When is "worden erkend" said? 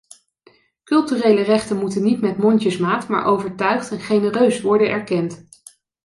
4.61-5.43